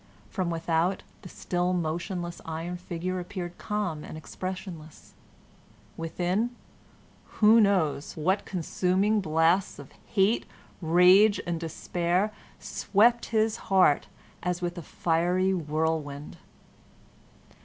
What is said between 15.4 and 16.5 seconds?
whirlwind.